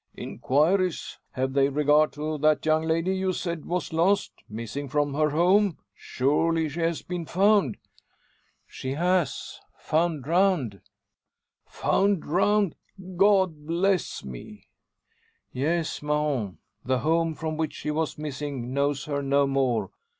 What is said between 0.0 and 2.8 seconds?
"Inquiries! Have they regard to that